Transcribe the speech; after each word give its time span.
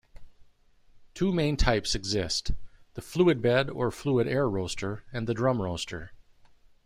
Two 1.13 1.31
main 1.31 1.55
types 1.57 1.93
exist: 1.93 2.53
the 2.95 3.03
fluid-bed 3.03 3.69
or 3.69 3.91
fluid-air 3.91 4.49
roaster, 4.49 5.03
and 5.13 5.27
the 5.27 5.35
drum 5.35 5.61
roaster. 5.61 6.09